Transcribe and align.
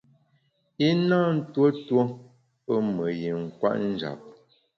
I 0.89 0.89
na 1.07 1.19
ntuo 1.35 1.67
tuo 1.85 2.03
pé 2.65 2.73
me 2.95 3.05
yin 3.21 3.41
kwet 3.57 3.77
njap. 3.91 4.19